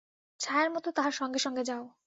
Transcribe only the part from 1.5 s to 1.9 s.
যাও।